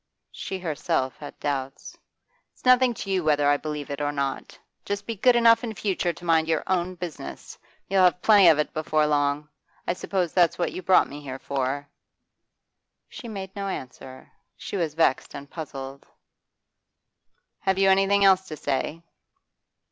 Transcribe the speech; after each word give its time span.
She 0.31 0.57
herself 0.57 1.15
had 1.17 1.39
doubts. 1.39 1.95
'It's 2.51 2.65
nothing 2.65 2.95
to 2.95 3.11
you 3.11 3.23
whether 3.23 3.47
I 3.47 3.55
believe 3.57 3.91
it 3.91 4.01
or 4.01 4.11
not. 4.11 4.57
Just 4.83 5.05
be 5.05 5.15
good 5.15 5.35
enough 5.35 5.63
in 5.63 5.75
future 5.75 6.11
to 6.11 6.25
mind 6.25 6.47
your 6.47 6.63
own 6.65 6.95
business; 6.95 7.55
you'll 7.87 8.05
have 8.05 8.19
plenty 8.23 8.47
of 8.47 8.57
it 8.57 8.73
before 8.73 9.05
long. 9.05 9.47
I 9.85 9.93
suppose 9.93 10.33
that's 10.33 10.57
what 10.57 10.71
you 10.71 10.81
brought 10.81 11.07
me 11.07 11.21
here 11.21 11.37
for?' 11.37 11.87
She 13.09 13.27
made 13.27 13.55
no 13.55 13.67
answer; 13.67 14.31
she 14.57 14.75
was 14.75 14.95
vexed 14.95 15.35
and 15.35 15.47
puzzled. 15.47 16.07
'Have 17.59 17.77
you 17.77 17.87
anything 17.87 18.25
else 18.25 18.47
to 18.47 18.57
say? 18.57 19.03